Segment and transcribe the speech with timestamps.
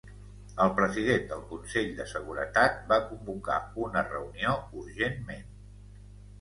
[0.63, 5.49] El president del Consell de Seguretat va convocar una reunió urgentment.